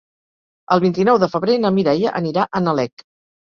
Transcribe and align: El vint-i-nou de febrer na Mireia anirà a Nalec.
El 0.75 0.79
vint-i-nou 0.83 1.19
de 1.23 1.29
febrer 1.33 1.59
na 1.67 1.71
Mireia 1.77 2.15
anirà 2.23 2.47
a 2.47 2.63
Nalec. 2.65 3.07